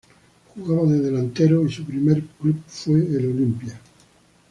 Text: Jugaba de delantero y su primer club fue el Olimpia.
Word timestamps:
Jugaba 0.55 0.83
de 0.87 0.99
delantero 0.99 1.63
y 1.63 1.71
su 1.71 1.85
primer 1.85 2.23
club 2.23 2.57
fue 2.65 2.95
el 2.97 3.27
Olimpia. 3.35 3.79